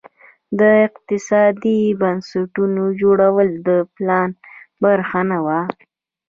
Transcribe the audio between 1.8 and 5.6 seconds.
بنسټونو جوړول د پلان برخه نه وه.